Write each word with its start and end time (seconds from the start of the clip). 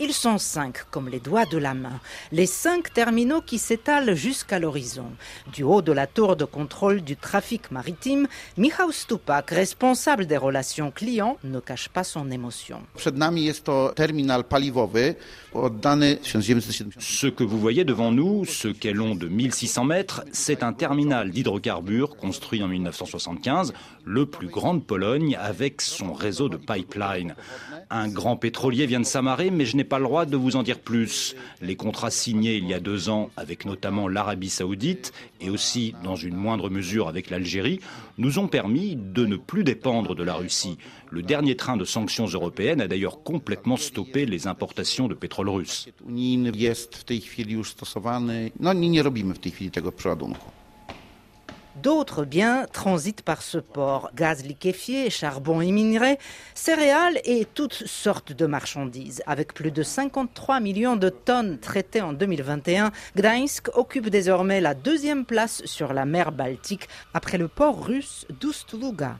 Ils 0.00 0.12
sont 0.12 0.38
cinq, 0.38 0.90
comme 0.90 1.08
les 1.08 1.20
doigts 1.20 1.46
de 1.46 1.56
la 1.56 1.72
main. 1.72 2.00
Les 2.32 2.46
cinq 2.46 2.92
terminaux 2.92 3.40
qui 3.40 3.58
s'étalent 3.58 4.16
jusqu'à 4.16 4.58
l'horizon. 4.58 5.06
Du 5.52 5.62
haut 5.62 5.82
de 5.82 5.92
la 5.92 6.08
tour 6.08 6.34
de 6.34 6.44
contrôle 6.44 7.02
du 7.02 7.16
trafic 7.16 7.70
maritime, 7.70 8.26
Michał 8.56 8.90
Stupak, 8.90 9.50
responsable 9.50 10.26
des 10.26 10.36
relations 10.36 10.90
clients, 10.90 11.38
ne 11.44 11.60
cache 11.60 11.88
pas 11.88 12.02
son 12.02 12.28
émotion. 12.32 12.82
Ce 12.96 13.08
que 17.28 17.44
vous 17.44 17.60
voyez 17.60 17.84
devant 17.84 18.10
nous, 18.10 18.44
ce 18.46 18.66
qu'est 18.66 18.92
long 18.92 19.14
de 19.14 19.28
1600 19.28 19.84
mètres, 19.84 20.24
c'est 20.32 20.64
un 20.64 20.72
terminal 20.72 21.30
d'hydrocarbures 21.30 22.16
construit 22.16 22.64
en 22.64 22.68
1975, 22.68 23.72
le 24.04 24.26
plus 24.26 24.48
grand 24.48 24.74
de 24.74 24.80
Pologne, 24.80 25.38
avec 25.40 25.80
son 25.80 26.12
réseau 26.12 26.48
de 26.48 26.56
pipeline. 26.56 27.36
Un 27.90 28.08
grand 28.08 28.36
pétrolier 28.36 28.86
vient 28.86 28.98
de 29.00 29.04
s'amarrer, 29.04 29.50
mais 29.50 29.64
je 29.64 29.76
n'ai 29.76 29.83
pas 29.84 29.98
le 29.98 30.04
droit 30.04 30.26
de 30.26 30.36
vous 30.36 30.56
en 30.56 30.62
dire 30.62 30.78
plus. 30.78 31.36
Les 31.60 31.76
contrats 31.76 32.10
signés 32.10 32.56
il 32.56 32.66
y 32.66 32.74
a 32.74 32.80
deux 32.80 33.08
ans 33.08 33.30
avec 33.36 33.64
notamment 33.64 34.08
l'Arabie 34.08 34.50
saoudite 34.50 35.12
et 35.40 35.50
aussi 35.50 35.94
dans 36.02 36.16
une 36.16 36.36
moindre 36.36 36.70
mesure 36.70 37.08
avec 37.08 37.30
l'Algérie 37.30 37.80
nous 38.18 38.38
ont 38.38 38.48
permis 38.48 38.96
de 38.96 39.26
ne 39.26 39.36
plus 39.36 39.64
dépendre 39.64 40.14
de 40.14 40.22
la 40.22 40.34
Russie. 40.34 40.78
Le 41.10 41.22
dernier 41.22 41.56
train 41.56 41.76
de 41.76 41.84
sanctions 41.84 42.26
européennes 42.26 42.80
a 42.80 42.88
d'ailleurs 42.88 43.22
complètement 43.22 43.76
stoppé 43.76 44.26
les 44.26 44.46
importations 44.46 45.08
de 45.08 45.14
pétrole 45.14 45.48
russe. 45.48 45.88
D'autres 51.76 52.24
biens 52.24 52.66
transitent 52.72 53.22
par 53.22 53.42
ce 53.42 53.58
port, 53.58 54.10
gaz 54.14 54.44
liquéfié, 54.44 55.10
charbon 55.10 55.60
et 55.60 55.72
minerais, 55.72 56.18
céréales 56.54 57.20
et 57.24 57.46
toutes 57.52 57.86
sortes 57.86 58.32
de 58.32 58.46
marchandises. 58.46 59.22
Avec 59.26 59.54
plus 59.54 59.72
de 59.72 59.82
53 59.82 60.60
millions 60.60 60.96
de 60.96 61.08
tonnes 61.08 61.58
traitées 61.58 62.00
en 62.00 62.12
2021, 62.12 62.92
Gdańsk 63.16 63.76
occupe 63.76 64.08
désormais 64.08 64.60
la 64.60 64.74
deuxième 64.74 65.24
place 65.24 65.62
sur 65.64 65.92
la 65.92 66.04
mer 66.04 66.30
Baltique 66.30 66.88
après 67.12 67.38
le 67.38 67.48
port 67.48 67.84
russe 67.84 68.24
d'Oust-Luga. 68.40 69.18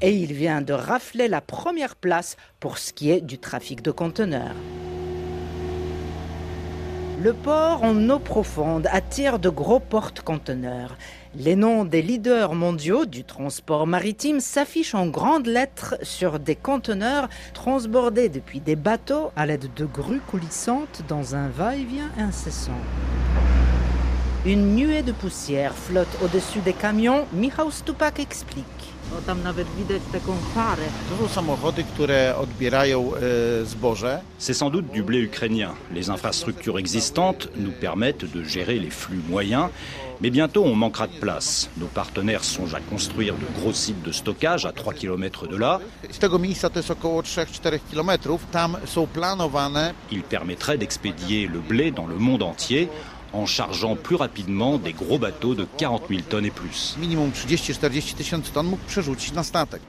Et 0.00 0.14
il 0.14 0.32
vient 0.32 0.60
de 0.60 0.72
rafler 0.72 1.28
la 1.28 1.40
première 1.40 1.96
place 1.96 2.36
pour 2.60 2.78
ce 2.78 2.92
qui 2.92 3.10
est 3.10 3.20
du 3.20 3.38
trafic 3.38 3.82
de 3.82 3.90
conteneurs. 3.90 4.54
Le 7.20 7.34
port 7.34 7.84
en 7.84 8.08
eau 8.08 8.18
profonde 8.18 8.88
attire 8.90 9.38
de 9.38 9.48
gros 9.48 9.80
porte-conteneurs. 9.80 10.96
Les 11.36 11.56
noms 11.56 11.84
des 11.84 12.02
leaders 12.02 12.54
mondiaux 12.54 13.04
du 13.04 13.22
transport 13.22 13.86
maritime 13.86 14.40
s'affichent 14.40 14.94
en 14.94 15.06
grandes 15.06 15.46
lettres 15.46 15.96
sur 16.02 16.38
des 16.38 16.56
conteneurs 16.56 17.28
transbordés 17.54 18.28
depuis 18.28 18.60
des 18.60 18.76
bateaux 18.76 19.30
à 19.36 19.46
l'aide 19.46 19.68
de 19.76 19.84
grues 19.84 20.22
coulissantes 20.26 21.02
dans 21.08 21.34
un 21.34 21.48
va-et-vient 21.48 22.10
incessant. 22.18 22.80
Une 24.44 24.74
nuée 24.74 25.02
de 25.02 25.12
poussière 25.12 25.74
flotte 25.74 26.18
au-dessus 26.24 26.60
des 26.60 26.72
camions, 26.72 27.26
Michał 27.32 27.70
Stupak 27.70 28.18
explique. 28.18 28.91
C'est 34.38 34.54
sans 34.54 34.70
doute 34.70 34.90
du 34.90 35.02
blé 35.02 35.20
ukrainien. 35.20 35.74
Les 35.92 36.10
infrastructures 36.10 36.78
existantes 36.78 37.48
nous 37.56 37.72
permettent 37.72 38.30
de 38.30 38.42
gérer 38.42 38.78
les 38.78 38.90
flux 38.90 39.20
moyens, 39.28 39.68
mais 40.20 40.30
bientôt 40.30 40.64
on 40.64 40.74
manquera 40.74 41.06
de 41.06 41.18
place. 41.18 41.68
Nos 41.76 41.86
partenaires 41.86 42.44
songent 42.44 42.74
à 42.74 42.80
construire 42.80 43.34
de 43.34 43.60
gros 43.60 43.72
sites 43.72 44.02
de 44.02 44.12
stockage 44.12 44.66
à 44.66 44.72
3 44.72 44.94
km 44.94 45.46
de 45.46 45.56
là. 45.56 45.80
Ils 50.10 50.22
permettraient 50.22 50.78
d'expédier 50.78 51.46
le 51.46 51.60
blé 51.60 51.90
dans 51.90 52.06
le 52.06 52.16
monde 52.16 52.42
entier 52.42 52.88
en 53.32 53.46
chargeant 53.46 53.96
plus 53.96 54.16
rapidement 54.16 54.78
des 54.78 54.92
gros 54.92 55.18
bateaux 55.18 55.54
de 55.54 55.66
40 55.78 56.04
000 56.08 56.20
tonnes 56.28 56.46
et 56.46 56.50
plus. 56.50 56.96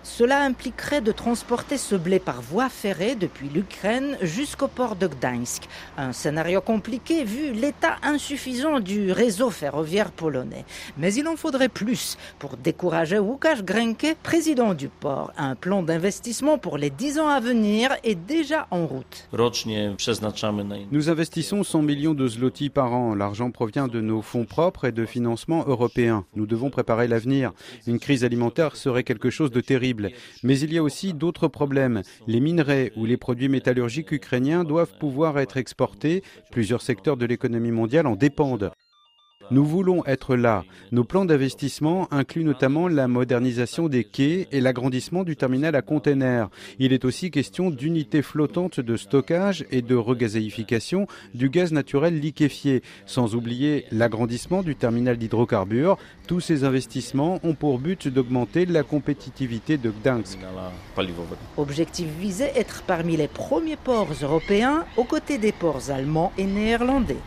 Cela 0.03 0.43
impliquerait 0.43 1.01
de 1.01 1.11
transporter 1.11 1.77
ce 1.77 1.95
blé 1.95 2.19
par 2.19 2.41
voie 2.41 2.69
ferrée 2.69 3.15
depuis 3.15 3.49
l'Ukraine 3.49 4.17
jusqu'au 4.21 4.67
port 4.67 4.95
de 4.95 5.07
Gdańsk. 5.07 5.63
Un 5.97 6.13
scénario 6.13 6.61
compliqué 6.61 7.23
vu 7.23 7.53
l'état 7.53 7.97
insuffisant 8.03 8.79
du 8.79 9.11
réseau 9.11 9.49
ferroviaire 9.49 10.11
polonais. 10.11 10.65
Mais 10.97 11.13
il 11.13 11.27
en 11.27 11.35
faudrait 11.35 11.69
plus 11.69 12.17
pour 12.39 12.57
décourager 12.57 13.19
Łukasz 13.19 13.63
Grenke, 13.63 14.15
président 14.23 14.73
du 14.73 14.87
port. 14.89 15.31
Un 15.37 15.55
plan 15.55 15.83
d'investissement 15.83 16.57
pour 16.57 16.77
les 16.77 16.89
10 16.89 17.19
ans 17.19 17.29
à 17.29 17.39
venir 17.39 17.95
est 18.03 18.15
déjà 18.15 18.67
en 18.71 18.85
route. 18.85 19.27
Nous 20.91 21.09
investissons 21.09 21.63
100 21.63 21.81
millions 21.81 22.13
de 22.13 22.27
zloty 22.27 22.69
par 22.69 22.93
an. 22.93 23.15
L'argent 23.33 23.49
provient 23.49 23.87
de 23.87 23.99
nos 23.99 24.21
fonds 24.21 24.45
propres 24.45 24.85
et 24.85 24.91
de 24.91 25.07
financements 25.07 25.65
européens. 25.65 26.23
Nous 26.35 26.45
devons 26.45 26.69
préparer 26.69 27.07
l'avenir. 27.07 27.51
Une 27.87 27.97
crise 27.97 28.23
alimentaire 28.23 28.75
serait 28.75 29.03
quelque 29.03 29.31
chose 29.31 29.49
de 29.49 29.59
terrible. 29.59 30.11
Mais 30.43 30.59
il 30.59 30.71
y 30.71 30.77
a 30.77 30.83
aussi 30.83 31.15
d'autres 31.15 31.47
problèmes. 31.47 32.03
Les 32.27 32.39
minerais 32.39 32.91
ou 32.95 33.05
les 33.05 33.17
produits 33.17 33.49
métallurgiques 33.49 34.11
ukrainiens 34.11 34.63
doivent 34.63 34.99
pouvoir 34.99 35.39
être 35.39 35.57
exportés. 35.57 36.21
Plusieurs 36.51 36.83
secteurs 36.83 37.17
de 37.17 37.25
l'économie 37.25 37.71
mondiale 37.71 38.05
en 38.05 38.15
dépendent. 38.15 38.71
Nous 39.51 39.65
voulons 39.65 40.05
être 40.05 40.35
là. 40.35 40.63
Nos 40.91 41.03
plans 41.03 41.25
d'investissement 41.25 42.07
incluent 42.11 42.43
notamment 42.43 42.87
la 42.87 43.07
modernisation 43.07 43.89
des 43.89 44.03
quais 44.03 44.47
et 44.51 44.61
l'agrandissement 44.61 45.23
du 45.23 45.35
terminal 45.35 45.75
à 45.75 45.81
containers. 45.81 46.49
Il 46.79 46.93
est 46.93 47.05
aussi 47.05 47.29
question 47.29 47.69
d'unités 47.69 48.21
flottantes 48.21 48.79
de 48.79 48.95
stockage 48.95 49.65
et 49.71 49.81
de 49.81 49.95
regazéification 49.95 51.07
du 51.33 51.49
gaz 51.49 51.71
naturel 51.71 52.19
liquéfié, 52.19 52.81
sans 53.05 53.35
oublier 53.35 53.85
l'agrandissement 53.91 54.63
du 54.63 54.75
terminal 54.75 55.17
d'hydrocarbures. 55.17 55.97
Tous 56.27 56.39
ces 56.39 56.63
investissements 56.63 57.39
ont 57.43 57.53
pour 57.53 57.79
but 57.79 58.07
d'augmenter 58.07 58.65
la 58.65 58.83
compétitivité 58.83 59.77
de 59.77 59.91
Gdansk. 59.91 60.39
Objectif 61.57 62.07
visé 62.19 62.45
être 62.55 62.83
parmi 62.83 63.17
les 63.17 63.27
premiers 63.27 63.75
ports 63.75 64.09
européens 64.21 64.85
aux 64.97 65.03
côtés 65.03 65.37
des 65.37 65.51
ports 65.51 65.89
allemands 65.89 66.31
et 66.37 66.45
néerlandais. 66.45 67.17